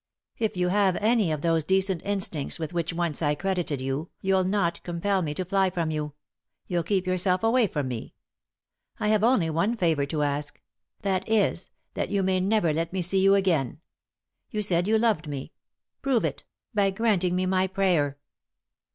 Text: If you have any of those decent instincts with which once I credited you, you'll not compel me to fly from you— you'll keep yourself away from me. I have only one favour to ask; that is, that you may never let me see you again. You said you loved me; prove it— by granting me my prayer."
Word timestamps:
If 0.39 0.57
you 0.57 0.69
have 0.69 0.95
any 0.95 1.31
of 1.31 1.43
those 1.43 1.63
decent 1.63 2.01
instincts 2.03 2.57
with 2.57 2.73
which 2.73 2.91
once 2.91 3.21
I 3.21 3.35
credited 3.35 3.79
you, 3.81 4.09
you'll 4.19 4.43
not 4.43 4.81
compel 4.81 5.21
me 5.21 5.35
to 5.35 5.45
fly 5.45 5.69
from 5.69 5.91
you— 5.91 6.13
you'll 6.67 6.81
keep 6.81 7.05
yourself 7.05 7.43
away 7.43 7.67
from 7.67 7.87
me. 7.87 8.15
I 8.99 9.09
have 9.09 9.23
only 9.23 9.51
one 9.51 9.77
favour 9.77 10.07
to 10.07 10.23
ask; 10.23 10.59
that 11.03 11.29
is, 11.29 11.69
that 11.93 12.09
you 12.09 12.23
may 12.23 12.39
never 12.39 12.73
let 12.73 12.91
me 12.91 13.03
see 13.03 13.19
you 13.21 13.35
again. 13.35 13.79
You 14.49 14.63
said 14.63 14.87
you 14.87 14.97
loved 14.97 15.27
me; 15.27 15.51
prove 16.01 16.25
it— 16.25 16.45
by 16.73 16.89
granting 16.89 17.35
me 17.35 17.45
my 17.45 17.67
prayer." 17.67 18.17